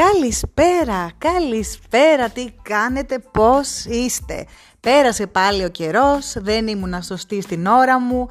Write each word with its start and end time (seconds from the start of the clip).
Καλησπέρα, 0.00 1.10
καλησπέρα, 1.18 2.28
τι 2.28 2.46
κάνετε, 2.62 3.18
πώς 3.18 3.84
είστε. 3.84 4.46
Πέρασε 4.80 5.26
πάλι 5.26 5.64
ο 5.64 5.68
καιρός, 5.68 6.32
δεν 6.36 6.66
ήμουν 6.66 7.02
σωστή 7.02 7.42
στην 7.42 7.66
ώρα 7.66 8.00
μου. 8.00 8.26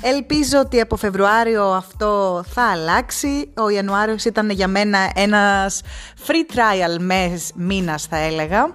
Ελπίζω 0.00 0.58
ότι 0.58 0.80
από 0.80 0.96
Φεβρουάριο 0.96 1.64
αυτό 1.64 2.42
θα 2.54 2.70
αλλάξει. 2.70 3.52
Ο 3.56 3.68
Ιανουάριος 3.68 4.24
ήταν 4.24 4.50
για 4.50 4.68
μένα 4.68 5.10
ένας 5.14 5.80
free 6.26 6.54
trial 6.56 7.00
μήνας 7.54 8.04
θα 8.04 8.16
έλεγα. 8.16 8.74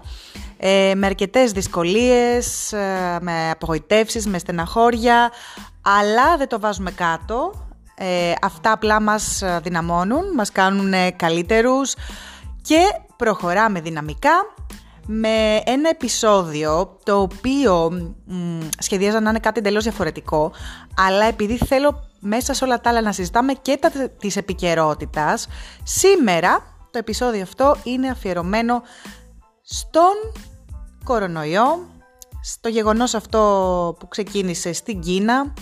Ε, 0.58 0.92
με 0.96 1.06
αρκετές 1.06 1.52
δυσκολίες, 1.52 2.74
ε, 2.74 3.18
με 3.22 3.50
απογοητεύσεις, 3.50 4.28
με 4.28 4.38
στεναχώρια, 4.38 5.32
αλλά 5.82 6.38
δεν 6.38 6.48
το 6.48 6.60
βάζουμε 6.60 6.92
κάτω. 6.92 7.68
Ε, 8.00 8.34
αυτά 8.42 8.72
απλά 8.72 9.02
μας 9.02 9.44
δυναμώνουν, 9.62 10.34
μας 10.36 10.52
κάνουν 10.52 10.94
καλύτερους 11.16 11.94
και 12.68 12.80
προχωράμε 13.16 13.82
δυναμικά 13.82 14.54
με 15.06 15.62
ένα 15.66 15.90
επεισόδιο 15.90 16.98
το 17.04 17.22
οποίο 17.22 17.92
μ, 18.26 18.60
σχεδίαζα 18.80 19.20
να 19.20 19.30
είναι 19.30 19.40
κάτι 19.40 19.60
εντελώς 19.60 19.84
διαφορετικό 19.84 20.52
αλλά 20.96 21.26
επειδή 21.26 21.58
θέλω 21.58 22.08
μέσα 22.20 22.54
σε 22.54 22.64
όλα 22.64 22.82
τα 22.82 22.90
άλλα 22.90 23.02
να 23.02 23.12
συζητάμε 23.12 23.54
και 23.54 23.78
τα 23.78 23.92
της 24.10 24.36
επικαιρότητας, 24.36 25.48
σήμερα 25.84 26.76
το 26.92 26.98
επεισόδιο 26.98 27.42
αυτό 27.42 27.78
είναι 27.84 28.10
αφιερωμένο 28.10 28.82
στον 29.62 30.44
κορονοϊό, 31.04 31.88
στο 32.42 32.70
γεγονός 32.70 33.14
αυτό 33.14 33.96
που 34.00 34.08
ξεκίνησε 34.08 34.74
στην 34.74 35.00
Κίνα 35.02 35.54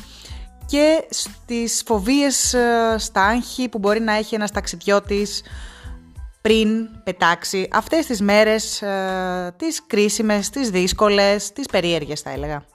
και 0.65 1.07
στις 1.09 1.83
φοβίες 1.85 2.53
ε, 2.53 2.95
στα 2.97 3.21
άγχη 3.21 3.69
που 3.69 3.77
μπορεί 3.77 3.99
να 3.99 4.13
έχει 4.13 4.35
ένας 4.35 4.51
ταξιδιώτης 4.51 5.43
πριν 6.45 6.89
πετάξει 7.03 7.67
αυτές 7.71 8.05
τις 8.05 8.21
μέρες, 8.21 8.81
ε, 8.81 9.53
τις 9.57 9.85
κρίσιμες, 9.87 10.49
τις 10.49 10.69
δύσκολες, 10.69 11.51
τις 11.51 11.65
περίεργες 11.65 12.21
θα 12.21 12.29
έλεγα. 12.29 12.65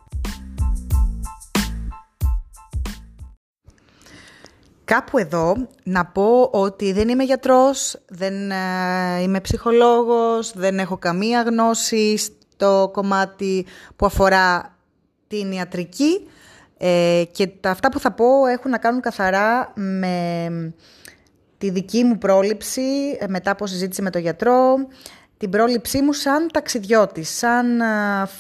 Κάπου 4.85 5.19
εδώ 5.19 5.69
να 5.83 6.07
πω 6.07 6.43
ότι 6.53 6.93
δεν 6.93 7.09
είμαι 7.09 7.25
γιατρός, 7.25 8.01
δεν 8.09 8.51
ε, 8.51 9.23
είμαι 9.23 9.41
ψυχολόγος, 9.41 10.53
δεν 10.55 10.79
έχω 10.79 10.99
καμία 10.99 11.43
γνώση 11.43 12.17
στο 12.17 12.91
κομμάτι 12.93 13.67
που 13.97 14.07
αφορά 14.07 14.77
την 15.27 15.53
ιατρική 15.53 16.29
ε, 16.79 17.23
και 17.33 17.47
τα 17.47 17.71
αυτά 17.71 17.89
που 17.89 17.99
θα 18.01 18.13
πω 18.13 18.47
έχουν 18.47 18.71
να 18.71 18.79
κάνουν 18.79 19.01
καθαρά 19.01 19.73
με 19.75 20.75
τη 21.61 21.71
δική 21.71 22.05
μου 22.05 22.19
πρόληψη 22.19 23.17
ε, 23.19 23.27
μετά 23.29 23.51
από 23.51 23.67
συζήτηση 23.67 24.03
με 24.03 24.11
τον 24.11 24.21
γιατρό, 24.21 24.75
την 25.37 25.51
πρόληψή 25.51 26.03
μου 26.03 26.13
σαν 26.13 26.49
ταξιδιώτης, 26.53 27.37
σαν 27.37 27.81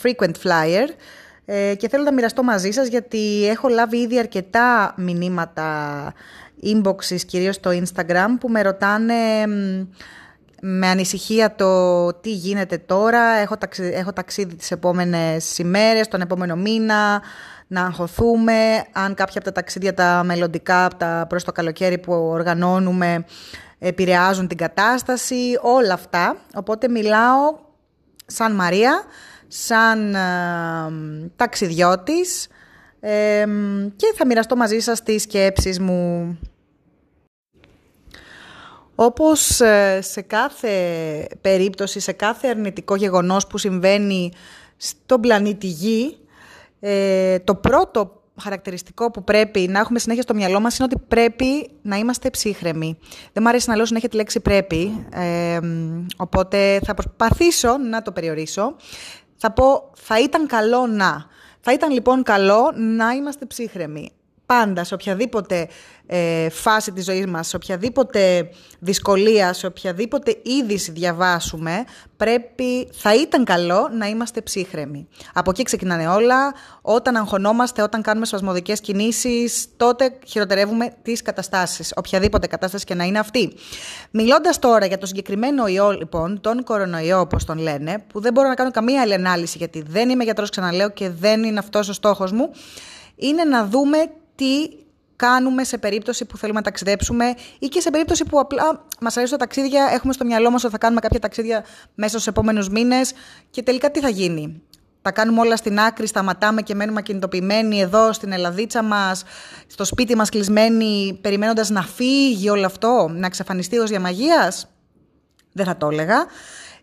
frequent 0.03 0.35
flyer 0.43 0.89
ε, 1.45 1.75
και 1.75 1.89
θέλω 1.89 2.03
να 2.05 2.13
μοιραστώ 2.13 2.43
μαζί 2.43 2.71
σας 2.71 2.89
γιατί 2.89 3.47
έχω 3.49 3.69
λάβει 3.69 3.97
ήδη 3.97 4.19
αρκετά 4.19 4.95
μηνύματα 4.97 6.13
inboxes 6.63 7.21
κυρίως 7.27 7.55
στο 7.55 7.71
Instagram 7.71 8.29
που 8.41 8.49
με 8.49 8.63
ρωτάνε 8.63 9.15
με 10.61 10.87
ανησυχία 10.87 11.55
το 11.55 12.13
τι 12.13 12.33
γίνεται 12.33 12.79
τώρα, 12.79 13.23
έχω, 13.23 13.57
ταξίδι, 13.57 13.93
έχω 13.93 14.13
ταξίδι 14.13 14.55
τις 14.55 14.71
επόμενες 14.71 15.59
ημέρες, 15.59 16.09
τον 16.09 16.21
επόμενο 16.21 16.57
μήνα, 16.57 17.23
να 17.71 17.85
αγχωθούμε, 17.85 18.85
αν 18.93 19.15
κάποια 19.15 19.35
από 19.41 19.45
τα 19.45 19.53
ταξίδια 19.53 19.95
τα 19.95 20.23
μελλοντικά 20.25 20.89
τα 20.97 21.27
προς 21.29 21.45
το 21.45 21.53
καλοκαίρι 21.53 21.99
που 21.99 22.13
οργανώνουμε 22.13 23.25
επηρεάζουν 23.79 24.47
την 24.47 24.57
κατάσταση, 24.57 25.59
όλα 25.61 25.95
αυτά. 25.95 26.37
Οπότε 26.55 26.89
μιλάω 26.89 27.59
σαν 28.27 28.55
Μαρία, 28.55 29.03
σαν 29.49 30.15
ε, 30.15 30.21
ταξιδιώτης 31.37 32.49
ε, 33.01 33.45
και 33.97 34.13
θα 34.17 34.27
μοιραστώ 34.27 34.57
μαζί 34.57 34.79
σας 34.79 35.03
τις 35.03 35.23
σκέψεις 35.23 35.81
μου. 35.81 36.39
Όπως 38.95 39.61
ε, 39.61 40.01
σε 40.03 40.21
κάθε 40.21 40.73
περίπτωση, 41.41 42.01
σε 42.01 42.13
κάθε 42.13 42.49
αρνητικό 42.49 42.97
γεγονός 42.97 43.47
που 43.47 43.59
συμβαίνει 43.59 44.33
στον 44.77 45.21
πλανήτη 45.21 45.67
Γη, 45.67 46.19
ε, 46.81 47.39
το 47.39 47.55
πρώτο 47.55 48.23
χαρακτηριστικό 48.41 49.11
που 49.11 49.25
πρέπει 49.25 49.61
να 49.61 49.79
έχουμε 49.79 49.99
συνέχεια 49.99 50.23
στο 50.23 50.35
μυαλό 50.35 50.61
μας 50.61 50.79
είναι 50.79 50.89
ότι 50.93 51.05
πρέπει 51.09 51.71
να 51.83 51.97
είμαστε 51.97 52.31
ψύχρεμοι. 52.31 52.99
Δεν 53.33 53.43
μου 53.43 53.49
αρέσει 53.49 53.69
να 53.69 53.77
λέω 53.77 53.87
συνέχεια 53.87 54.09
τη 54.09 54.17
λέξη 54.17 54.41
πρέπει, 54.41 55.07
ε, 55.13 55.59
οπότε 56.17 56.81
θα 56.85 56.95
προσπαθήσω 56.95 57.77
να 57.79 58.03
το 58.03 58.13
περιορίσω. 58.13 58.77
Θα 59.37 59.53
πω 59.53 59.91
θα 59.95 60.21
ήταν 60.21 60.47
καλό 60.47 60.87
να. 60.87 61.27
Θα 61.61 61.73
ήταν 61.73 61.91
λοιπόν 61.91 62.23
καλό 62.23 62.73
να 62.75 63.11
είμαστε 63.11 63.47
ψύχρεμοι 63.47 64.11
πάντα, 64.51 64.85
σε 64.85 64.95
οποιαδήποτε 64.95 65.69
ε, 66.07 66.51
φάση 66.51 66.93
της 66.93 67.05
ζωής 67.05 67.27
μας, 67.27 67.49
σε 67.49 67.57
οποιαδήποτε 67.57 68.51
δυσκολία, 68.79 69.53
σε 69.53 69.67
οποιαδήποτε 69.67 70.37
είδηση 70.43 70.91
διαβάσουμε, 70.91 71.85
πρέπει, 72.17 72.89
θα 72.93 73.15
ήταν 73.15 73.45
καλό 73.45 73.89
να 73.93 74.07
είμαστε 74.07 74.41
ψύχρεμοι. 74.41 75.09
Από 75.33 75.51
εκεί 75.51 75.63
ξεκινάνε 75.63 76.09
όλα. 76.09 76.55
Όταν 76.83 77.17
αγχωνόμαστε, 77.17 77.83
όταν 77.83 78.03
κάνουμε 78.03 78.27
σπασμωδικές 78.27 78.81
κινήσεις, 78.81 79.67
τότε 79.77 80.19
χειροτερεύουμε 80.27 80.95
τις 81.03 81.23
καταστάσεις, 81.23 81.93
οποιαδήποτε 81.97 82.47
κατάσταση 82.47 82.85
και 82.85 82.95
να 82.95 83.05
είναι 83.05 83.19
αυτή. 83.19 83.53
Μιλώντας 84.11 84.59
τώρα 84.59 84.87
για 84.87 84.99
το 84.99 85.07
συγκεκριμένο 85.07 85.67
ιό, 85.67 85.91
λοιπόν, 85.91 86.41
τον 86.41 86.65
κορονοϊό, 86.65 87.21
όπως 87.21 87.45
τον 87.45 87.59
λένε, 87.59 88.05
που 88.13 88.21
δεν 88.21 88.33
μπορώ 88.33 88.49
να 88.49 88.55
κάνω 88.55 88.71
καμία 88.71 89.01
άλλη 89.01 89.15
ανάλυση, 89.15 89.59
γιατί 89.59 89.85
δεν 89.89 90.09
είμαι 90.09 90.25
γιατρός, 90.25 90.51
ξαναλέω, 90.51 90.91
και 90.91 91.11
δεν 91.11 91.45
είναι 91.45 91.59
αυτός 91.59 91.89
ο 91.89 91.93
στόχος 91.93 92.33
μου, 92.33 92.51
είναι 93.17 93.45
να 93.45 93.67
δούμε 93.67 93.99
τι 94.41 94.69
κάνουμε 95.17 95.65
σε 95.65 95.79
περίπτωση 95.79 96.25
που 96.25 96.37
θέλουμε 96.37 96.59
να 96.59 96.65
ταξιδέψουμε 96.65 97.35
ή 97.59 97.67
και 97.67 97.81
σε 97.81 97.91
περίπτωση 97.91 98.25
που 98.25 98.41
απλά 98.41 98.87
μας 99.01 99.17
αρέσει 99.17 99.33
τα 99.33 99.39
ταξίδια, 99.39 99.89
έχουμε 99.93 100.13
στο 100.13 100.25
μυαλό 100.25 100.51
μας 100.51 100.65
ότι 100.65 100.73
θα 100.73 100.79
κάνουμε 100.79 101.01
κάποια 101.01 101.19
ταξίδια 101.19 101.65
μέσα 101.95 102.11
στους 102.11 102.27
επόμενους 102.27 102.69
μήνες 102.69 103.13
και 103.51 103.63
τελικά 103.63 103.91
τι 103.91 104.01
θα 104.01 104.09
γίνει. 104.09 104.63
Τα 105.03 105.11
κάνουμε 105.11 105.41
όλα 105.41 105.57
στην 105.57 105.79
άκρη, 105.79 106.07
σταματάμε 106.07 106.63
και 106.63 106.75
μένουμε 106.75 106.99
ακινητοποιημένοι 106.99 107.81
εδώ 107.81 108.13
στην 108.13 108.33
Ελλαδίτσα 108.33 108.83
μας, 108.83 109.23
στο 109.67 109.85
σπίτι 109.85 110.17
μας 110.17 110.29
κλεισμένοι, 110.29 111.19
περιμένοντας 111.21 111.71
να 111.71 111.83
φύγει 111.83 112.51
όλο 112.51 112.67
αυτό, 112.67 113.11
να 113.13 113.27
εξαφανιστεί 113.27 113.79
ως 113.79 113.91
διαμαγείας; 113.91 114.69
Δεν 115.53 115.67
θα 115.67 115.77
το 115.77 115.89
έλεγα. 115.89 116.27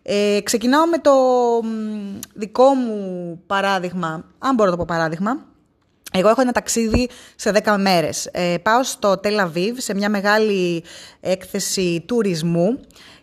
Ε, 0.02 0.40
ξεκινάω 0.42 0.86
με 0.86 0.98
το 0.98 1.12
δικό 2.34 2.74
μου 2.74 3.42
παράδειγμα, 3.46 4.24
αν 4.38 4.54
μπορώ 4.54 4.70
να 4.70 4.76
το 4.76 4.84
πω 4.84 4.94
παράδειγμα. 4.94 5.46
Εγώ 6.12 6.28
έχω 6.28 6.40
ένα 6.40 6.52
ταξίδι 6.52 7.08
σε 7.36 7.52
10 7.64 7.76
μέρες. 7.78 8.28
Ε, 8.32 8.54
πάω 8.62 8.82
στο 8.82 9.18
Τελαβίβ 9.18 9.78
σε 9.78 9.94
μια 9.94 10.08
μεγάλη 10.08 10.84
έκθεση 11.20 12.04
τουρισμού 12.06 12.80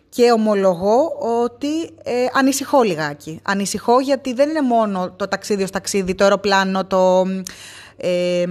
και 0.08 0.32
ομολογώ 0.32 1.12
ότι 1.44 1.82
ε, 2.02 2.26
ανησυχώ 2.32 2.82
λιγάκι. 2.82 3.40
Ανησυχώ 3.42 4.00
γιατί 4.00 4.32
δεν 4.32 4.48
είναι 4.48 4.60
μόνο 4.60 5.10
το 5.10 5.28
ταξίδι 5.28 5.62
ως 5.62 5.70
ταξίδι, 5.70 6.14
το 6.14 6.24
αεροπλάνο, 6.24 6.84
το, 6.84 7.24
ε, 7.96 8.44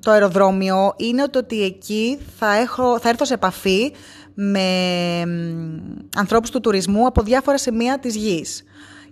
το 0.00 0.10
αεροδρόμιο. 0.10 0.94
Είναι 0.96 1.28
το 1.28 1.38
ότι 1.38 1.62
εκεί 1.62 2.18
θα, 2.38 2.56
έχω, 2.56 2.98
θα 2.98 3.08
έρθω 3.08 3.24
σε 3.24 3.34
επαφή 3.34 3.92
με 4.34 4.68
ανθρώπους 6.16 6.50
του 6.50 6.60
τουρισμού 6.60 7.06
από 7.06 7.22
διάφορα 7.22 7.58
σημεία 7.58 7.98
της 7.98 8.16
γης. 8.16 8.64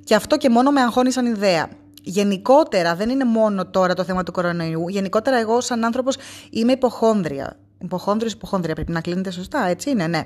Και 0.04 0.14
αυτό 0.14 0.36
και 0.36 0.48
μόνο 0.48 0.70
με 0.70 0.80
αγχώνει 0.80 1.10
σαν 1.12 1.26
ιδέα 1.26 1.68
γενικότερα, 2.02 2.94
δεν 2.94 3.08
είναι 3.08 3.24
μόνο 3.24 3.66
τώρα 3.66 3.94
το 3.94 4.04
θέμα 4.04 4.22
του 4.22 4.32
κορονοϊού, 4.32 4.88
γενικότερα 4.88 5.38
εγώ 5.38 5.60
σαν 5.60 5.84
άνθρωπος 5.84 6.16
είμαι 6.50 6.72
υποχόνδρια. 6.72 7.56
Υποχόνδριος, 7.80 8.32
υποχόνδρια 8.32 8.74
πρέπει 8.74 8.92
να 8.92 9.00
κλείνετε 9.00 9.30
σωστά, 9.30 9.66
έτσι 9.66 9.90
είναι, 9.90 10.06
ναι. 10.06 10.22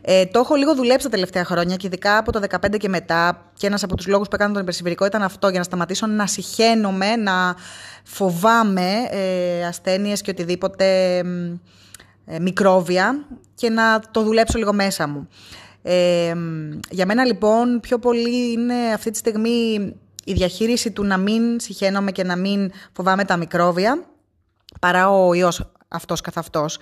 Ε, 0.00 0.26
το 0.26 0.38
έχω 0.38 0.54
λίγο 0.54 0.74
δουλέψει 0.74 1.04
τα 1.04 1.10
τελευταία 1.12 1.44
χρόνια 1.44 1.76
και 1.76 1.86
ειδικά 1.86 2.18
από 2.18 2.32
το 2.32 2.40
2015 2.50 2.76
και 2.78 2.88
μετά. 2.88 3.50
Και 3.54 3.66
ένας 3.66 3.82
από 3.82 3.96
τους 3.96 4.06
λόγους 4.06 4.28
που 4.28 4.34
έκανα 4.34 4.52
τον 4.52 4.62
υπερσυμβηρικό 4.62 5.06
ήταν 5.06 5.22
αυτό, 5.22 5.48
για 5.48 5.58
να 5.58 5.64
σταματήσω 5.64 6.06
να 6.06 6.26
συχαίνομαι, 6.26 7.16
να 7.16 7.56
φοβάμαι 8.04 8.90
ε, 9.10 9.66
ασθένειες 9.66 10.20
και 10.20 10.30
οτιδήποτε 10.30 11.16
ε, 12.26 12.38
μικρόβια 12.40 13.26
και 13.54 13.70
να 13.70 14.00
το 14.10 14.22
δουλέψω 14.22 14.58
λίγο 14.58 14.72
μέσα 14.72 15.08
μου. 15.08 15.28
Ε, 15.82 16.34
για 16.90 17.06
μένα 17.06 17.24
λοιπόν 17.24 17.80
πιο 17.80 17.98
πολύ 17.98 18.52
είναι 18.52 18.74
αυτή 18.94 19.10
τη 19.10 19.18
στιγμή 19.18 19.92
η 20.26 20.32
διαχείριση 20.32 20.90
του 20.90 21.04
να 21.04 21.16
μην 21.16 21.60
συχαίνομαι 21.60 22.10
και 22.10 22.24
να 22.24 22.36
μην 22.36 22.70
φοβάμαι 22.92 23.24
τα 23.24 23.36
μικρόβια, 23.36 24.04
παρά 24.80 25.10
ο 25.10 25.34
ιός 25.34 25.72
αυτός 25.88 26.20
καθ' 26.20 26.38
αυτός. 26.38 26.78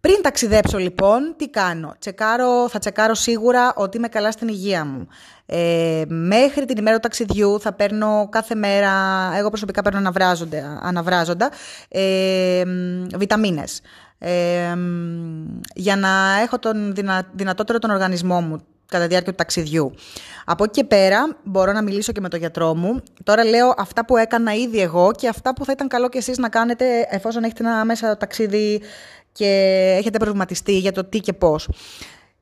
Πριν 0.00 0.22
ταξιδέψω 0.22 0.78
λοιπόν, 0.78 1.34
τι 1.36 1.48
κάνω; 1.48 1.94
Τσεκάρω, 1.98 2.68
θα 2.68 2.78
τσεκάρω 2.78 3.14
σίγουρα 3.14 3.72
ότι 3.76 3.96
είμαι 3.96 4.08
καλά 4.08 4.32
στην 4.32 4.48
υγεία 4.48 4.84
μου. 4.84 5.06
Ε, 5.46 6.02
μέχρι 6.08 6.64
την 6.64 6.76
ημέρα 6.76 6.96
του 6.96 7.02
ταξιδιού 7.02 7.60
θα 7.60 7.72
παίρνω 7.72 8.28
κάθε 8.30 8.54
μέρα, 8.54 8.92
εγώ 9.36 9.48
προσωπικά 9.48 9.82
παίρνω 9.82 10.12
αναβράζοντα, 10.82 11.50
ε, 11.88 12.62
βιταμίνες. 13.16 13.80
Ε, 14.18 14.74
για 15.74 15.96
να 15.96 16.40
έχω 16.42 16.58
τον 16.58 16.94
δυνα, 16.94 17.22
δυνατότερο 17.32 17.78
τον 17.78 17.90
οργανισμό 17.90 18.40
μου 18.40 18.62
κατά 18.90 19.02
τη 19.02 19.08
διάρκεια 19.08 19.30
του 19.32 19.38
ταξιδιού. 19.38 19.94
Από 20.44 20.64
εκεί 20.64 20.72
και 20.72 20.84
πέρα 20.84 21.36
μπορώ 21.44 21.72
να 21.72 21.82
μιλήσω 21.82 22.12
και 22.12 22.20
με 22.20 22.28
τον 22.28 22.38
γιατρό 22.38 22.74
μου. 22.74 23.02
Τώρα 23.24 23.44
λέω 23.44 23.74
αυτά 23.76 24.04
που 24.04 24.16
έκανα 24.16 24.54
ήδη 24.54 24.80
εγώ 24.80 25.10
και 25.12 25.28
αυτά 25.28 25.54
που 25.54 25.64
θα 25.64 25.72
ήταν 25.72 25.88
καλό 25.88 26.08
και 26.08 26.18
εσείς 26.18 26.38
να 26.38 26.48
κάνετε 26.48 27.06
εφόσον 27.10 27.44
έχετε 27.44 27.62
ένα 27.64 27.84
μέσα 27.84 28.16
ταξίδι 28.16 28.82
και 29.32 29.46
έχετε 29.98 30.18
προβληματιστεί 30.18 30.78
για 30.78 30.92
το 30.92 31.04
τι 31.04 31.18
και 31.18 31.32
πώς. 31.32 31.68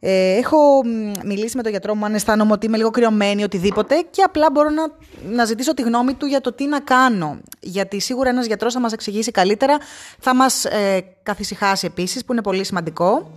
Ε, 0.00 0.36
έχω 0.36 0.82
μιλήσει 1.24 1.56
με 1.56 1.62
τον 1.62 1.70
γιατρό 1.70 1.94
μου 1.94 2.04
αν 2.04 2.14
αισθάνομαι 2.14 2.52
ότι 2.52 2.66
είμαι 2.66 2.76
λίγο 2.76 2.90
κρυωμένη, 2.90 3.42
οτιδήποτε 3.42 4.06
και 4.10 4.22
απλά 4.22 4.50
μπορώ 4.50 4.70
να, 4.70 4.90
να 5.34 5.44
ζητήσω 5.44 5.74
τη 5.74 5.82
γνώμη 5.82 6.14
του 6.14 6.26
για 6.26 6.40
το 6.40 6.52
τι 6.52 6.66
να 6.66 6.80
κάνω. 6.80 7.38
Γιατί 7.60 8.00
σίγουρα 8.00 8.28
ένας 8.28 8.46
γιατρός 8.46 8.72
θα 8.72 8.80
μας 8.80 8.92
εξηγήσει 8.92 9.30
καλύτερα, 9.30 9.78
θα 10.18 10.34
μας 10.34 10.64
ε, 10.64 11.16
καθησυχάσει 11.22 11.86
επίσης 11.86 12.24
που 12.24 12.32
είναι 12.32 12.42
πολύ 12.42 12.64
σημαντικό. 12.64 13.30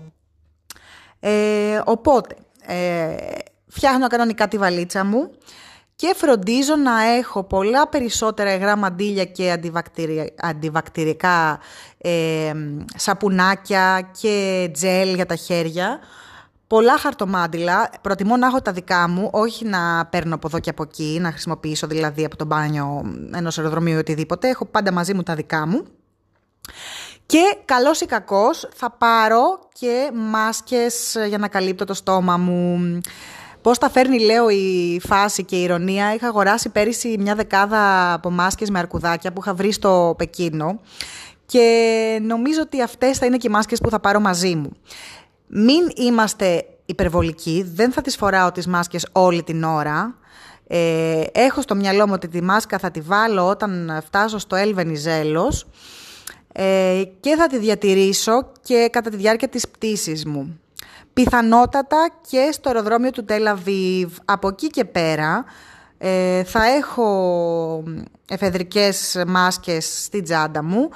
Ε, 1.20 1.82
οπότε, 1.86 2.36
ε, 2.66 3.16
φτιάχνω 3.68 4.08
κανονικά 4.08 4.48
τη 4.48 4.58
βαλίτσα 4.58 5.06
μου 5.06 5.32
και 5.96 6.14
φροντίζω 6.16 6.76
να 6.76 7.02
έχω 7.02 7.44
πολλά 7.44 7.88
περισσότερα 7.88 8.54
υγρά 8.54 8.76
μαντίλια 8.76 9.26
και 9.26 9.58
αντιβακτηρικά 10.40 11.60
ε, 11.98 12.52
σαπουνάκια 12.96 14.10
και 14.20 14.70
τζέλ 14.74 15.14
για 15.14 15.26
τα 15.26 15.36
χέρια. 15.36 16.00
Πολλά 16.68 16.98
χαρτομάντιλα. 16.98 17.90
Προτιμώ 18.02 18.38
να 18.38 18.48
έχω 18.48 18.62
τα 18.62 18.72
δικά 18.72 19.10
μου, 19.10 19.30
όχι 19.32 19.66
να 19.66 20.06
παίρνω 20.06 20.36
από 20.36 20.48
εδώ 20.48 20.60
και 20.60 20.70
από 20.70 20.84
εκεί, 20.84 21.18
να 21.22 21.30
χρησιμοποιήσω 21.32 21.88
δηλαδή 21.88 22.26
από 22.26 22.36
το 22.36 22.46
μπάνιο 22.46 23.02
ενός 23.34 23.58
αεροδρομίου 23.58 23.96
ή 23.96 24.00
οτιδήποτε. 24.00 24.50
Έχω 24.50 24.66
πάντα 24.66 24.92
μαζί 24.92 25.14
μου 25.14 25.24
τα 25.24 25.36
δικά 25.36 25.68
μου. 25.68 25.86
Και 27.32 27.58
καλός 27.66 28.02
ή 28.02 28.06
κακός 28.06 28.70
θα 28.74 28.92
πάρω 28.92 29.60
και 29.74 30.12
μάσκες 30.14 31.18
για 31.28 31.38
να 31.38 31.48
καλύπτω 31.48 31.86
το 31.86 31.94
στόμα 31.94 32.38
μου. 32.38 33.00
Πώς 33.62 33.78
τα 33.78 33.90
φέρνει 33.90 34.20
λέω 34.20 34.50
η 34.50 35.02
φάση 35.08 35.44
και 35.44 35.56
η 35.56 35.62
ηρωνία. 35.62 36.14
Είχα 36.14 36.28
αγοράσει 36.28 36.70
πέρυσι 36.70 37.16
μια 37.20 37.36
δεκάδα 37.36 38.14
από 38.14 38.30
μάσκες 38.30 38.70
με 38.70 38.80
αρκουδάκια 38.80 39.34
που 39.34 39.42
είχα 39.42 39.54
βρει 39.54 39.72
στο 39.72 40.16
Πεκίνο 40.18 40.80
και 41.46 42.20
νομίζω 42.22 42.62
ότι 42.62 42.82
αυτές 42.82 43.18
θα 43.18 43.26
είναι 43.26 43.38
και 43.38 43.48
οι 43.48 43.52
μάσκες 43.52 43.80
που 43.80 43.90
θα 43.90 44.00
πάρω 44.00 44.20
μαζί 44.20 44.56
μου. 44.56 44.72
Μην 45.48 45.82
είμαστε 45.96 46.66
υπερβολικοί, 46.86 47.72
δεν 47.74 47.92
θα 47.92 48.02
τις 48.02 48.16
φοράω 48.16 48.52
τις 48.52 48.68
μάσκες 48.68 49.08
όλη 49.12 49.44
την 49.44 49.64
ώρα. 49.64 50.16
Ε, 50.68 51.24
έχω 51.32 51.62
στο 51.62 51.76
μυαλό 51.76 52.08
μου 52.08 52.14
ότι 52.16 52.28
τη 52.28 52.42
μάσκα 52.42 52.78
θα 52.78 52.92
τη 52.92 53.02
βάλω 53.02 53.48
όταν 53.48 54.02
φτάσω 54.06 54.38
στο 54.38 54.56
Ελβενιζέλος 54.56 55.66
ε, 56.54 57.04
και 57.20 57.36
θα 57.36 57.48
τη 57.48 57.58
διατηρήσω 57.58 58.52
και 58.62 58.90
κατά 58.92 59.10
τη 59.10 59.16
διάρκεια 59.16 59.48
της 59.48 59.68
πτήσης 59.68 60.26
μου. 60.26 60.60
Πιθανότατα 61.14 62.10
και 62.30 62.50
στο 62.52 62.70
αεροδρόμιο 62.70 63.10
του 63.10 63.26
Τελαβίβ. 63.26 64.18
Από 64.26 64.48
εκεί 64.48 64.68
και 64.68 64.86
πέρα 64.86 65.46
ε, 65.98 66.44
θα 66.44 66.66
έχω 66.66 67.84
εφεδρικές 68.30 69.24
μάσκες 69.28 70.04
στην 70.04 70.24
τσάντα 70.24 70.64
μου 70.64 70.90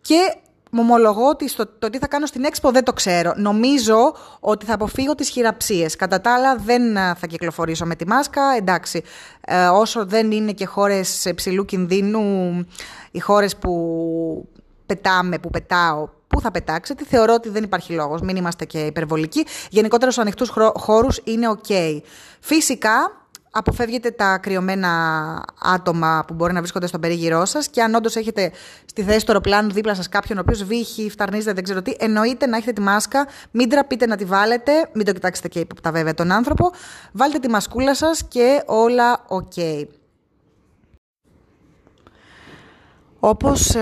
και 0.00 0.34
μου 0.70 0.80
ομολογώ 0.82 1.28
ότι 1.28 1.48
στο, 1.48 1.66
το 1.78 1.90
τι 1.90 1.98
θα 1.98 2.06
κάνω 2.06 2.26
στην 2.26 2.44
Expo 2.44 2.70
δεν 2.72 2.84
το 2.84 2.92
ξέρω. 2.92 3.32
Νομίζω 3.36 4.14
ότι 4.40 4.64
θα 4.64 4.74
αποφύγω 4.74 5.14
τις 5.14 5.28
χειραψίες. 5.28 5.96
Κατά 5.96 6.20
τα 6.20 6.34
άλλα 6.34 6.56
δεν 6.56 6.94
θα 6.94 7.26
κυκλοφορήσω 7.28 7.86
με 7.86 7.94
τη 7.94 8.06
μάσκα. 8.06 8.42
Εντάξει, 8.56 9.02
ε, 9.40 9.66
όσο 9.66 10.06
δεν 10.06 10.30
είναι 10.30 10.52
και 10.52 10.66
χώρες 10.66 11.32
ψηλού 11.34 11.64
κινδύνου, 11.64 12.66
οι 13.10 13.18
χώρες 13.18 13.56
που 13.56 14.48
πετάμε, 14.94 15.38
που 15.38 15.50
πετάω, 15.50 16.08
πού 16.26 16.40
θα 16.40 16.50
πετάξετε. 16.50 17.04
Θεωρώ 17.04 17.34
ότι 17.34 17.48
δεν 17.48 17.62
υπάρχει 17.62 17.92
λόγος. 17.92 18.20
Μην 18.20 18.36
είμαστε 18.36 18.64
και 18.64 18.78
υπερβολικοί. 18.78 19.46
Γενικότερα 19.70 20.10
στους 20.10 20.22
ανοιχτούς 20.22 20.52
χώρους 20.74 21.20
είναι 21.24 21.46
OK. 21.56 22.00
Φυσικά, 22.40 23.20
αποφεύγετε 23.50 24.10
τα 24.10 24.38
κρυωμένα 24.38 24.90
άτομα 25.62 26.24
που 26.26 26.34
μπορεί 26.34 26.52
να 26.52 26.58
βρίσκονται 26.58 26.86
στον 26.86 27.00
περίγυρό 27.00 27.44
σας 27.44 27.68
και 27.68 27.82
αν 27.82 27.94
όντως 27.94 28.16
έχετε 28.16 28.52
στη 28.84 29.02
θέση 29.02 29.18
του 29.18 29.32
αεροπλάνου 29.32 29.70
δίπλα 29.70 29.94
σας 29.94 30.08
κάποιον 30.08 30.38
ο 30.38 30.40
οποίος 30.40 30.64
βύχει, 30.64 31.10
φταρνίζεται, 31.10 31.52
δεν 31.52 31.64
ξέρω 31.64 31.82
τι, 31.82 31.92
εννοείται 31.98 32.46
να 32.46 32.56
έχετε 32.56 32.72
τη 32.72 32.80
μάσκα, 32.80 33.26
μην 33.50 33.68
τραπείτε 33.68 34.06
να 34.06 34.16
τη 34.16 34.24
βάλετε, 34.24 34.72
μην 34.92 35.06
το 35.06 35.12
κοιτάξετε 35.12 35.48
και 35.48 35.58
υποπτά 35.58 35.90
βέβαια 35.92 36.14
τον 36.14 36.32
άνθρωπο. 36.32 36.70
Βάλτε 37.12 37.38
τη 37.38 37.48
μασκούλα 37.48 37.94
σας 37.94 38.24
και 38.28 38.62
όλα 38.66 39.24
OK. 39.28 39.84
Όπως 43.20 43.74
ε, 43.74 43.80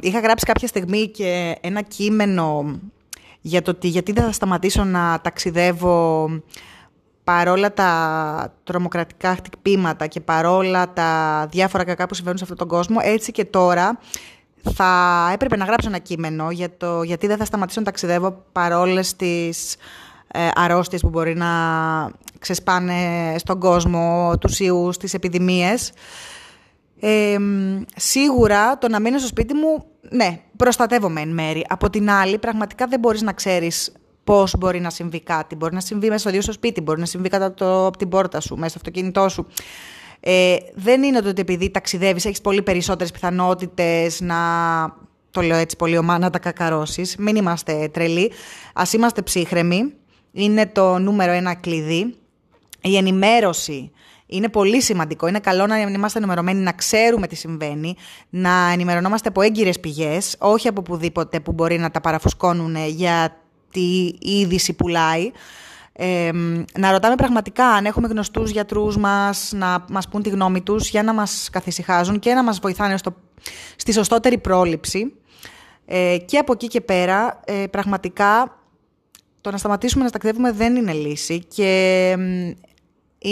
είχα 0.00 0.20
γράψει 0.20 0.44
κάποια 0.44 0.68
στιγμή 0.68 1.08
και 1.08 1.56
ένα 1.60 1.82
κείμενο 1.82 2.78
για 3.40 3.62
το 3.62 3.70
ότι 3.70 3.88
γιατί 3.88 4.12
δεν 4.12 4.24
θα 4.24 4.32
σταματήσω 4.32 4.84
να 4.84 5.20
ταξιδεύω 5.22 6.28
παρόλα 7.24 7.72
τα 7.72 8.54
τρομοκρατικά 8.64 9.34
χτυπήματα 9.34 10.06
και 10.06 10.20
παρόλα 10.20 10.92
τα 10.92 11.46
διάφορα 11.50 11.84
κακά 11.84 12.06
που 12.06 12.14
συμβαίνουν 12.14 12.38
σε 12.38 12.44
αυτόν 12.44 12.58
τον 12.58 12.68
κόσμο, 12.68 12.98
έτσι 13.02 13.32
και 13.32 13.44
τώρα 13.44 13.98
θα 14.74 15.30
έπρεπε 15.32 15.56
να 15.56 15.64
γράψω 15.64 15.88
ένα 15.88 15.98
κείμενο 15.98 16.50
για 16.50 16.76
το 16.76 17.02
γιατί 17.02 17.26
δεν 17.26 17.36
θα 17.36 17.44
σταματήσω 17.44 17.78
να 17.80 17.86
ταξιδεύω 17.86 18.44
παρόλες 18.52 19.16
τις 19.16 19.76
ε, 20.32 20.48
αρρώστιες 20.54 21.00
που 21.00 21.08
μπορεί 21.08 21.36
να 21.36 21.48
ξεσπάνε 22.38 23.34
στον 23.38 23.60
κόσμο, 23.60 24.32
τους 24.40 24.60
ιούς, 24.60 24.96
τις 24.96 25.14
επιδημίες. 25.14 25.92
Ε, 27.00 27.36
σίγουρα 27.96 28.78
το 28.78 28.88
να 28.88 29.00
μείνω 29.00 29.18
στο 29.18 29.26
σπίτι 29.26 29.54
μου, 29.54 29.84
ναι, 30.10 30.40
προστατεύομαι 30.56 31.20
εν 31.20 31.28
μέρη. 31.28 31.64
Από 31.68 31.90
την 31.90 32.10
άλλη, 32.10 32.38
πραγματικά 32.38 32.86
δεν 32.86 33.00
μπορείς 33.00 33.22
να 33.22 33.32
ξέρεις 33.32 33.92
πώς 34.24 34.54
μπορεί 34.58 34.80
να 34.80 34.90
συμβεί 34.90 35.20
κάτι. 35.20 35.54
Μπορεί 35.54 35.74
να 35.74 35.80
συμβεί 35.80 36.06
μέσα 36.06 36.18
στο 36.18 36.28
ίδιο 36.28 36.42
στο 36.42 36.52
σπίτι, 36.52 36.80
μπορεί 36.80 37.00
να 37.00 37.06
συμβεί 37.06 37.28
κατά 37.28 37.54
το, 37.54 37.86
από 37.86 37.98
την 37.98 38.08
πόρτα 38.08 38.40
σου, 38.40 38.54
μέσα 38.54 38.68
στο 38.68 38.78
αυτοκίνητό 38.78 39.28
σου. 39.28 39.46
Ε, 40.20 40.56
δεν 40.74 41.02
είναι 41.02 41.20
το 41.20 41.28
ότι 41.28 41.40
επειδή 41.40 41.70
ταξιδεύεις 41.70 42.24
έχεις 42.24 42.40
πολύ 42.40 42.62
περισσότερες 42.62 43.12
πιθανότητες 43.12 44.20
να 44.20 44.36
το 45.30 45.40
λέω 45.40 45.56
έτσι 45.56 45.76
πολύ 45.76 45.98
ομά, 45.98 46.18
να 46.18 46.30
τα 46.30 46.38
κακαρώσεις. 46.38 47.16
Μην 47.16 47.36
είμαστε 47.36 47.88
τρελοί. 47.92 48.32
Ας 48.74 48.92
είμαστε 48.92 49.22
ψύχρεμοι. 49.22 49.92
Είναι 50.32 50.66
το 50.66 50.98
νούμερο 50.98 51.32
ένα 51.32 51.54
κλειδί. 51.54 52.14
Η 52.80 52.96
ενημέρωση 52.96 53.90
είναι 54.26 54.48
πολύ 54.48 54.82
σημαντικό. 54.82 55.26
Είναι 55.26 55.38
καλό 55.38 55.66
να 55.66 55.80
είμαστε 55.80 56.18
ενημερωμένοι, 56.18 56.62
να 56.62 56.72
ξέρουμε 56.72 57.26
τι 57.26 57.34
συμβαίνει, 57.34 57.96
να 58.30 58.70
ενημερωνόμαστε 58.72 59.28
από 59.28 59.40
έγκυρες 59.40 59.80
πηγές, 59.80 60.36
όχι 60.38 60.68
από 60.68 60.82
πουδήποτε 60.82 61.40
που 61.40 61.52
μπορεί 61.52 61.78
να 61.78 61.90
τα 61.90 62.00
παραφουσκώνουν 62.00 62.76
για 62.86 63.36
τι 63.70 64.14
είδηση 64.20 64.72
πουλάει. 64.72 65.30
Ε, 65.98 66.30
να 66.78 66.90
ρωτάμε 66.90 67.14
πραγματικά 67.14 67.66
αν 67.66 67.84
έχουμε 67.86 68.08
γνωστούς 68.08 68.50
γιατρούς 68.50 68.96
μας 68.96 69.52
να 69.54 69.84
μας 69.90 70.08
πούν 70.08 70.22
τη 70.22 70.28
γνώμη 70.28 70.60
τους 70.60 70.88
για 70.88 71.02
να 71.02 71.14
μας 71.14 71.48
καθησυχάζουν 71.52 72.18
και 72.18 72.34
να 72.34 72.42
μας 72.42 72.58
βοηθάνε 72.58 72.96
στο, 72.96 73.14
στη 73.76 73.92
σωστότερη 73.92 74.38
πρόληψη. 74.38 75.12
Ε, 75.86 76.16
και 76.24 76.38
από 76.38 76.52
εκεί 76.52 76.66
και 76.66 76.80
πέρα, 76.80 77.40
ε, 77.44 77.66
πραγματικά, 77.70 78.58
το 79.40 79.50
να 79.50 79.56
σταματήσουμε 79.56 80.04
να 80.04 80.10
ταξιδεύουμε 80.10 80.52
δεν 80.52 80.76
είναι 80.76 80.92
λύση 80.92 81.44
και 81.54 82.14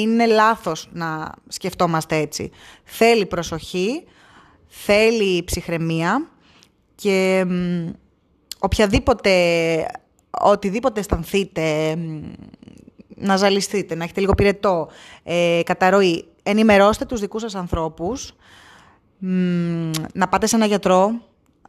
είναι 0.00 0.26
λάθος 0.26 0.88
να 0.92 1.32
σκεφτόμαστε 1.48 2.16
έτσι. 2.16 2.50
Θέλει 2.84 3.26
προσοχή, 3.26 4.04
θέλει 4.66 5.44
ψυχραιμία 5.44 6.28
και 6.94 7.46
οποιαδήποτε, 8.58 9.30
οτιδήποτε 10.30 11.00
αισθανθείτε, 11.00 11.96
να 13.16 13.36
ζαλιστείτε, 13.36 13.94
να 13.94 14.04
έχετε 14.04 14.20
λίγο 14.20 14.34
πυρετό, 14.34 14.88
ε, 15.22 15.60
καταρροή, 15.64 16.24
ενημερώστε 16.42 17.04
τους 17.04 17.20
δικούς 17.20 17.40
σας 17.40 17.54
ανθρώπους, 17.54 18.34
να 20.14 20.28
πάτε 20.28 20.46
σε 20.46 20.56
ένα 20.56 20.66
γιατρό 20.66 21.10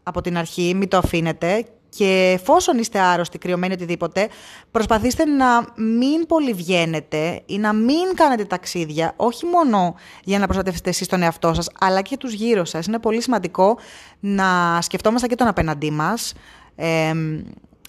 από 0.03 0.22
την 0.22 0.38
αρχή, 0.38 0.74
μην 0.75 0.88
το 0.88 0.98
αφήνετε 0.98 1.65
και 1.97 2.37
εφόσον 2.39 2.77
είστε 2.77 2.99
άρρωστοι, 2.99 3.37
κρυωμένοι, 3.37 3.73
οτιδήποτε, 3.73 4.27
προσπαθήστε 4.71 5.25
να 5.25 5.73
μην 5.75 6.25
πολυβγαίνετε 6.27 7.41
ή 7.45 7.57
να 7.57 7.73
μην 7.73 8.15
κάνετε 8.15 8.45
ταξίδια, 8.45 9.13
όχι 9.15 9.45
μόνο 9.45 9.95
για 10.23 10.39
να 10.39 10.45
προστατεύσετε 10.45 10.89
εσείς 10.89 11.07
τον 11.07 11.21
εαυτό 11.21 11.53
σας, 11.53 11.69
αλλά 11.79 12.01
και 12.01 12.17
τους 12.17 12.33
γύρω 12.33 12.65
σας. 12.65 12.85
Είναι 12.85 12.99
πολύ 12.99 13.21
σημαντικό 13.21 13.77
να 14.19 14.79
σκεφτόμαστε 14.81 15.27
και 15.27 15.35
τον 15.35 15.47
απέναντί 15.47 15.91
μας. 15.91 16.33
Ε, 16.75 17.13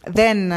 δεν, 0.06 0.50
ε, 0.50 0.56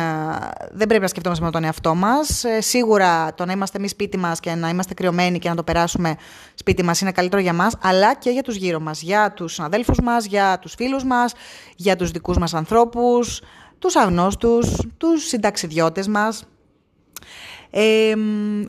δεν 0.71 0.87
πρέπει 0.87 1.01
να 1.01 1.07
σκεφτόμαστε 1.07 1.45
με 1.45 1.51
τον 1.51 1.63
εαυτό 1.63 1.95
μας. 1.95 2.43
Ε, 2.43 2.61
σίγουρα 2.61 3.33
το 3.33 3.45
να 3.45 3.51
είμαστε 3.51 3.77
εμείς 3.77 3.91
σπίτι 3.91 4.17
μας 4.17 4.39
και 4.39 4.55
να 4.55 4.69
είμαστε 4.69 4.93
κρυωμένοι 4.93 5.39
και 5.39 5.49
να 5.49 5.55
το 5.55 5.63
περάσουμε 5.63 6.15
σπίτι 6.53 6.83
μας 6.83 7.01
είναι 7.01 7.11
καλύτερο 7.11 7.41
για 7.41 7.53
μας, 7.53 7.73
αλλά 7.81 8.15
και 8.15 8.29
για 8.29 8.43
τους 8.43 8.55
γύρω 8.55 8.79
μας. 8.79 9.01
Για 9.01 9.31
τους 9.31 9.53
συναδέλφους 9.53 9.99
μας, 9.99 10.25
για 10.25 10.59
τους 10.59 10.73
φίλους 10.73 11.03
μας, 11.03 11.33
για 11.75 11.95
τους 11.95 12.11
δικούς 12.11 12.37
μας 12.37 12.53
ανθρώπους, 12.53 13.41
τους 13.79 13.95
αγνώστους, 13.95 14.81
τους 14.97 15.27
συνταξιδιώτες 15.27 16.07
μας. 16.07 16.43
Ε, 17.71 18.13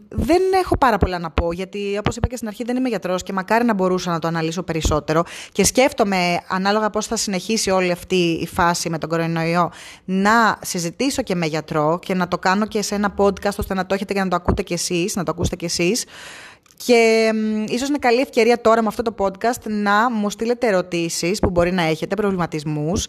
δεν 0.08 0.42
έχω 0.62 0.76
πάρα 0.78 0.98
πολλά 0.98 1.18
να 1.18 1.30
πω, 1.30 1.52
γιατί 1.52 1.96
όπως 1.98 2.16
είπα 2.16 2.26
και 2.28 2.36
στην 2.36 2.48
αρχή 2.48 2.64
δεν 2.64 2.76
είμαι 2.76 2.88
γιατρός 2.88 3.22
και 3.22 3.32
μακάρι 3.32 3.64
να 3.64 3.74
μπορούσα 3.74 4.10
να 4.10 4.18
το 4.18 4.28
αναλύσω 4.28 4.62
περισσότερο 4.62 5.22
και 5.52 5.64
σκέφτομαι, 5.64 6.40
ανάλογα 6.48 6.90
πώς 6.90 7.06
θα 7.06 7.16
συνεχίσει 7.16 7.70
όλη 7.70 7.90
αυτή 7.90 8.38
η 8.40 8.46
φάση 8.46 8.90
με 8.90 8.98
τον 8.98 9.08
κορονοϊό, 9.08 9.70
να 10.04 10.58
συζητήσω 10.62 11.22
και 11.22 11.34
με 11.34 11.46
γιατρό 11.46 11.98
και 12.02 12.14
να 12.14 12.28
το 12.28 12.38
κάνω 12.38 12.66
και 12.66 12.82
σε 12.82 12.94
ένα 12.94 13.14
podcast 13.16 13.56
ώστε 13.58 13.74
να 13.74 13.86
το 13.86 13.94
έχετε 13.94 14.12
και 14.12 14.20
να 14.20 14.28
το 14.28 14.36
ακούτε 14.36 14.62
κι 14.62 14.72
εσείς, 14.72 15.16
να 15.16 15.22
το 15.22 15.30
ακούσετε 15.30 15.56
κι 15.56 15.64
εσείς. 15.64 16.04
Και 16.86 17.32
ίσως 17.68 17.88
είναι 17.88 17.98
καλή 17.98 18.20
ευκαιρία 18.20 18.60
τώρα 18.60 18.82
με 18.82 18.88
αυτό 18.88 19.02
το 19.02 19.14
podcast 19.18 19.62
να 19.68 20.10
μου 20.10 20.30
στείλετε 20.30 20.66
ερωτήσεις 20.66 21.38
που 21.38 21.50
μπορεί 21.50 21.72
να 21.72 21.82
έχετε, 21.82 22.14
προβληματισμούς. 22.14 23.06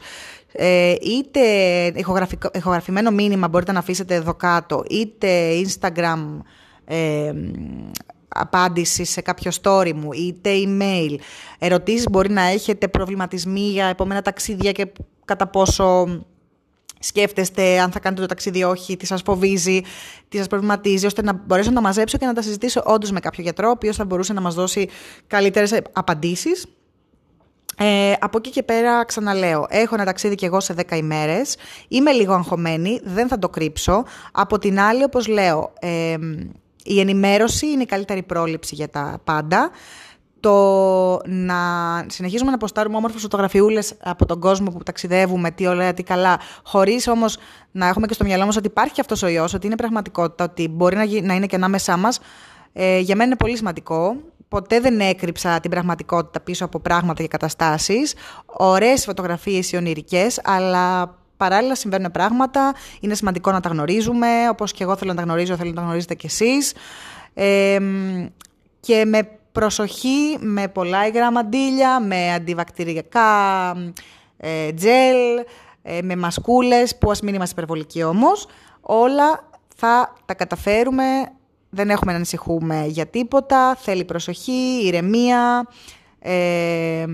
Ε, 0.52 0.94
είτε 1.02 1.42
ηχογραφημένο 2.54 3.12
μήνυμα 3.12 3.48
μπορείτε 3.48 3.72
να 3.72 3.80
αφήσετε 3.80 4.16
εδώ 4.16 4.34
κάτω, 4.34 4.84
είτε 4.90 5.52
Instagram 5.66 6.40
ε, 6.86 7.32
απάντηση 8.28 9.04
σε 9.04 9.22
κάποιο 9.22 9.52
story 9.62 9.94
μου, 9.94 10.12
είτε 10.14 10.50
email. 10.66 11.16
Ερωτήσεις 11.60 12.06
μπορεί 12.10 12.30
να 12.30 12.42
έχετε, 12.42 12.88
προβληματισμοί 12.88 13.70
για 13.70 13.86
επόμενα 13.86 14.22
ταξίδια 14.22 14.72
και 14.72 14.88
κατά 15.26 15.48
πόσο 15.48 16.08
σκέφτεστε 17.02 17.80
αν 17.80 17.92
θα 17.92 18.00
κάνετε 18.00 18.22
το 18.22 18.28
ταξίδι 18.28 18.64
όχι, 18.64 18.98
τι 18.98 19.06
σας 19.06 19.22
φοβίζει, 19.22 19.82
τι 20.30 20.38
σας 20.38 20.48
προβληματίζει, 20.48 21.06
ώστε 21.06 21.22
να 21.22 21.34
μπορέσω 21.34 21.70
να 21.70 21.76
τα 21.76 21.82
μαζέψω 21.82 22.18
και 22.18 22.26
να 22.26 22.34
τα 22.34 22.42
συζητήσω 22.42 22.84
όντως 22.86 23.12
με 23.12 23.20
κάποιο 23.20 23.44
γιατρό, 23.44 23.68
ο 23.68 23.72
οποίος 23.72 23.96
θα 23.96 24.06
μπορούσε 24.06 24.34
να 24.34 24.42
μας 24.42 24.56
δώσει 24.56 24.90
καλύτερες 25.28 25.82
απαντήσεις. 25.92 26.66
Ε, 27.78 28.14
από 28.20 28.38
εκεί 28.38 28.50
και 28.50 28.64
πέρα 28.64 29.06
ξαναλέω, 29.06 29.66
έχω 29.70 29.96
ένα 29.96 30.06
ταξίδι 30.06 30.36
και 30.36 30.46
εγώ 30.46 30.60
σε 30.60 30.74
10 30.74 30.96
ημέρες, 30.96 31.56
είμαι 31.88 32.12
λίγο 32.12 32.34
αγχωμένη, 32.34 33.00
δεν 33.04 33.28
θα 33.28 33.40
το 33.40 33.50
κρύψω. 33.50 34.04
Από 34.32 34.58
την 34.58 34.80
άλλη, 34.80 35.04
όπως 35.04 35.28
λέω, 35.28 35.74
ε, 35.80 36.16
η 36.84 37.00
ενημέρωση 37.00 37.68
είναι 37.68 37.84
η 37.84 37.86
καλύτερη 37.86 38.24
πρόληψη 38.24 38.76
για 38.76 38.90
τα 38.90 39.22
πάντα 39.24 39.72
το 40.42 41.22
να 41.26 41.56
συνεχίζουμε 42.08 42.50
να 42.50 42.56
αποστάρουμε 42.56 42.98
όμορφες 42.98 43.22
φωτογραφιούλες 43.22 43.94
από 44.04 44.26
τον 44.26 44.40
κόσμο 44.40 44.72
που 44.72 44.84
ταξιδεύουμε, 44.84 45.52
τι 45.52 45.68
ωραία, 45.68 45.94
τι 45.94 46.04
καλά, 46.04 46.40
χωρίς 46.64 47.08
όμως 47.08 47.38
να 47.72 47.88
έχουμε 47.88 48.08
και 48.08 48.14
στο 48.14 48.24
μυαλό 48.24 48.46
μας 48.46 48.58
ότι 48.58 48.68
υπάρχει 48.68 49.02
αυτός 49.02 49.24
ο 49.24 49.28
ιός, 49.28 49.54
ότι 49.54 49.66
είναι 49.66 49.76
πραγματικότητα, 49.76 50.44
ότι 50.44 50.68
μπορεί 50.68 50.96
να, 50.96 51.06
να 51.22 51.34
είναι 51.34 51.46
και 51.46 51.56
ανάμεσά 51.56 51.98
μας, 51.98 52.20
ε, 52.74 53.00
για 53.00 53.16
μένα 53.16 53.28
είναι 53.28 53.36
πολύ 53.36 53.58
σημαντικό. 53.58 54.16
Ποτέ 54.48 54.80
δεν 54.80 55.00
έκρυψα 55.00 55.60
την 55.60 55.70
πραγματικότητα 55.70 56.40
πίσω 56.40 56.66
από 56.66 56.80
πράγματα 56.80 57.22
και 57.22 57.28
καταστάσεις. 57.28 58.14
Ωραίες 58.46 59.04
φωτογραφίες 59.06 59.72
οι 59.72 59.76
ονειρικές, 59.76 60.42
αλλά 60.44 61.16
παράλληλα 61.38 61.76
συμβαίνουν 61.76 62.12
πράγματα. 62.12 62.74
Είναι 63.00 63.16
σημαντικό 63.16 63.52
να 63.52 63.60
τα 63.60 63.70
γνωρίζουμε, 63.70 64.28
όπως 64.50 64.72
και 64.72 64.84
εγώ 64.84 64.96
θέλω 64.96 65.12
να 65.12 65.18
τα 65.18 65.24
γνωρίζω, 65.24 65.56
θέλω 65.56 65.70
να 65.70 65.76
τα 65.76 65.82
γνωρίζετε 65.82 66.16
κι 66.16 66.26
εσείς. 66.26 66.74
Ε, 67.34 67.78
και 68.80 69.06
με 69.06 69.41
προσοχή 69.52 70.38
με 70.40 70.68
πολλά 70.68 71.08
υγρά 71.08 71.32
μαντήλια, 71.32 72.00
με 72.00 72.34
αντιβακτηριακά 72.34 73.72
ε, 74.38 74.72
τζέλ, 74.72 75.18
ε, 75.82 76.02
με 76.02 76.16
μασκούλες 76.16 76.98
που 76.98 77.12
ας 77.12 77.22
μην 77.22 77.34
είμαστε 77.34 77.54
υπερβολικοί 77.54 78.04
όμως. 78.04 78.48
Όλα 78.82 79.50
θα 79.76 80.14
τα 80.26 80.34
καταφέρουμε, 80.34 81.04
δεν 81.70 81.90
έχουμε 81.90 82.12
να 82.12 82.18
ανησυχούμε 82.18 82.86
για 82.88 83.06
τίποτα, 83.06 83.76
θέλει 83.76 84.06
προσοχή, 84.06 84.82
ηρεμία 84.86 85.68
ε, 86.20 87.06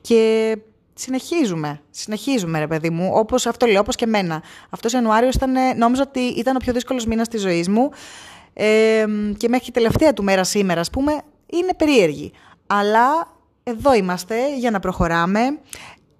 και 0.00 0.56
συνεχίζουμε, 0.94 1.80
συνεχίζουμε 1.90 2.58
ρε 2.58 2.66
παιδί 2.66 2.90
μου, 2.90 3.10
όπως 3.14 3.46
αυτό 3.46 3.66
λέω, 3.66 3.80
όπως 3.80 3.96
και 3.96 4.04
εμένα. 4.04 4.42
Αυτός 4.70 4.94
ο 4.94 4.96
Ιανουάριος 4.96 5.34
ήταν, 5.34 5.54
νόμιζα 5.76 6.02
ότι 6.06 6.20
ήταν 6.20 6.56
ο 6.56 6.58
πιο 6.58 6.72
δύσκολος 6.72 7.06
μήνας 7.06 7.28
της 7.28 7.40
ζωής 7.40 7.68
μου 7.68 7.90
ε, 8.58 9.04
και 9.36 9.48
μέχρι 9.48 9.70
τελευταία 9.70 10.12
του 10.12 10.22
μέρα 10.22 10.44
σήμερα, 10.44 10.80
ας 10.80 10.90
πούμε, 10.90 11.12
είναι 11.46 11.74
περίεργη. 11.76 12.32
Αλλά 12.66 13.34
εδώ 13.62 13.94
είμαστε 13.94 14.56
για 14.56 14.70
να 14.70 14.80
προχωράμε. 14.80 15.40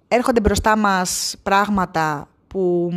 Έρχονται 0.07 0.39
μπροστά 0.39 0.77
μας 0.77 1.35
πράγματα 1.43 2.29
που 2.47 2.91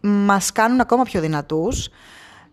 μας 0.00 0.52
κάνουν 0.52 0.80
ακόμα 0.80 1.02
πιο 1.02 1.20
δυνατούς. 1.20 1.88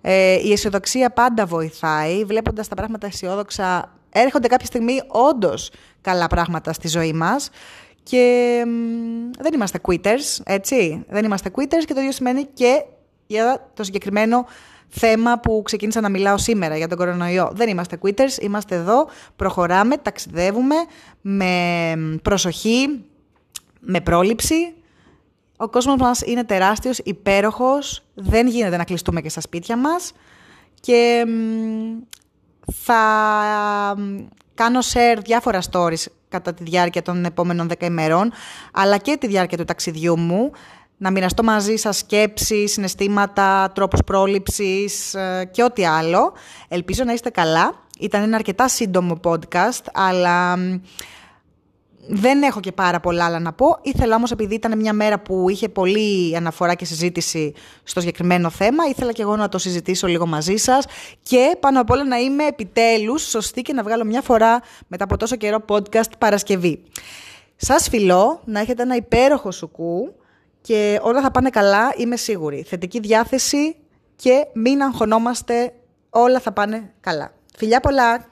Ε, 0.02 0.34
η 0.34 0.52
αισιοδοξία 0.52 1.10
πάντα 1.10 1.46
βοηθάει. 1.46 2.24
Βλέποντας 2.24 2.68
τα 2.68 2.76
πράγματα 2.76 3.08
αισιόδοξα, 3.08 3.98
έρχονται 4.10 4.48
κάποια 4.48 4.66
στιγμή 4.66 5.02
όντως 5.08 5.72
καλά 6.02 6.28
πράγματα 6.28 6.74
στη 6.74 6.88
ζωή 6.88 7.14
μας. 7.14 7.50
Και 8.04 8.64
δεν 9.40 9.54
είμαστε 9.54 9.80
quitters, 9.88 10.42
έτσι. 10.44 11.06
Δεν 11.10 11.26
είμαστε 11.26 11.52
quitters 11.56 11.84
και 11.86 11.94
το 11.94 12.00
ίδιο 12.00 12.12
σημαίνει 12.12 12.46
και 12.54 12.84
για 13.28 13.70
το 13.74 13.84
συγκεκριμένο 13.84 14.46
θέμα 14.88 15.40
που 15.40 15.62
ξεκίνησα 15.66 16.02
να 16.02 16.10
μιλάω 16.10 16.38
σήμερα 16.38 16.78
για 16.78 16.88
τον 16.88 16.98
κορονοϊό. 16.98 17.52
Δεν 17.54 17.70
είμαστε 17.70 17.98
quitters, 18.04 18.42
είμαστε 18.42 18.76
εδώ, 18.76 19.08
προχωράμε, 19.36 19.98
ταξιδεύουμε 19.98 20.76
με 21.22 21.94
προσοχή, 22.22 23.06
με 23.80 24.02
πρόληψη. 24.02 24.74
Ο 25.58 25.70
κόσμος 25.70 25.96
μας 26.00 26.22
είναι 26.22 26.44
τεράστιος, 26.44 26.98
υπέροχος, 26.98 28.04
δεν 28.14 28.48
γίνεται 28.48 28.78
να 28.78 28.84
κλειστούμε 28.84 29.22
και 29.22 29.30
στα 29.30 29.42
σπίτια 29.42 29.78
μας 29.78 30.14
και 30.80 31.26
θα 32.74 33.02
κάνω 34.54 34.80
share 34.94 35.20
διάφορα 35.24 35.62
stories 35.72 36.06
κατά 36.30 36.54
τη 36.54 36.64
διάρκεια 36.64 37.02
των 37.02 37.26
επόμενων 37.26 37.70
10 37.80 37.86
ημερών, 37.86 38.32
αλλά 38.74 38.98
και 38.98 39.18
τη 39.18 39.28
διάρκεια 39.28 39.58
του 39.58 39.66
ταξιδιού 39.66 40.18
μου, 40.20 40.52
να 40.98 41.12
μοιραστώ 41.12 41.44
μαζί 41.44 41.76
σας 41.76 41.98
σκέψεις, 41.98 42.72
συναισθήματα, 42.72 43.72
τρόπους 43.76 44.00
πρόληψης 44.06 45.14
ε, 45.14 45.50
και 45.52 45.64
ό,τι 45.64 45.86
άλλο. 45.86 46.34
Ελπίζω 46.68 47.04
να 47.04 47.14
είστε 47.14 47.30
καλά. 47.30 47.74
Ήταν 48.00 48.22
ένα 48.22 48.36
αρκετά 48.36 48.68
σύντομο 48.68 49.20
podcast, 49.24 49.84
αλλά 49.94 50.58
δεν 52.10 52.44
έχω 52.44 52.60
και 52.60 52.72
πάρα 52.72 53.00
πολλά 53.00 53.26
άλλα 53.26 53.40
να 53.40 53.54
πω. 53.54 53.66
Ήθελα 53.82 54.16
όμως, 54.16 54.32
επειδή 54.32 54.56
ήταν 54.56 54.78
μια 54.78 54.94
μέρα 54.94 55.20
που 55.20 55.50
είχε 55.50 55.70
πολύ 55.70 56.36
αναφορά 56.36 56.74
και 56.74 56.86
συζήτηση 56.86 57.54
στο 57.84 58.00
συγκεκριμένο 58.00 58.50
θέμα, 58.50 58.86
ήθελα 58.86 59.12
και 59.12 59.22
εγώ 59.22 59.36
να 59.36 59.50
το 59.50 59.58
συζητήσω 59.58 60.08
λίγο 60.08 60.26
μαζί 60.26 60.56
σας 60.56 60.86
και 61.22 61.58
πάνω 61.60 61.82
απ' 61.82 61.90
όλα 61.90 62.06
να 62.06 62.18
είμαι 62.18 62.46
επιτέλους 62.46 63.30
σωστή 63.30 63.62
και 63.62 63.74
να 63.74 63.84
βγάλω 63.84 64.06
μια 64.06 64.22
φορά 64.22 64.62
μετά 64.88 65.04
από 65.04 65.18
τόσο 65.18 65.36
καιρό 65.36 65.66
podcast 65.68 66.18
Παρασκευή. 66.18 66.84
Σας 67.56 67.90
φιλώ, 67.90 68.42
να 68.46 68.60
έχετε 68.60 68.82
ένα 68.82 68.96
υπέροχο 68.96 69.52
σουκού 69.52 70.16
και 70.68 71.00
όλα 71.02 71.22
θα 71.22 71.32
πάνε 71.32 71.50
καλά, 71.50 71.94
είμαι 71.96 72.16
σίγουρη. 72.16 72.66
Θετική 72.68 73.00
διάθεση 73.00 73.76
και 74.16 74.48
μην 74.54 74.82
αγχωνόμαστε, 74.82 75.74
όλα 76.10 76.40
θα 76.40 76.52
πάνε 76.52 76.94
καλά. 77.00 77.32
Φιλιά 77.56 77.80
πολλά! 77.80 78.26